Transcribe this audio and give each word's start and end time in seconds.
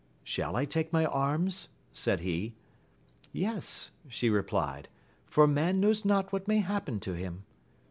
Shall 0.23 0.55
I 0.55 0.65
take 0.65 0.91
my 0.91 1.05
arms? 1.05 1.67
said 1.93 2.21
he. 2.21 2.55
Yes, 3.31 3.91
she 4.07 4.29
JepUed, 4.29 4.85
for 5.27 5.45
man 5.45 5.79
knows 5.79 6.05
not 6.05 6.33
what 6.33 6.47
may 6.47 6.57
happen 6.57 6.99
to 7.01 7.13
hm. 7.15 7.43